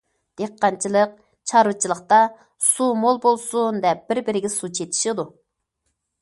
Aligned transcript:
دېھقانچىلىق، 0.39 1.11
چارۋىچىلىقتا 1.51 2.21
سۇ 2.69 2.87
مول 3.03 3.21
بولسۇن 3.27 3.79
دەپ 3.85 4.03
بىر- 4.11 4.23
بىرىگە 4.31 4.53
سۇ 4.55 4.73
چېچىشىدۇ. 4.81 5.29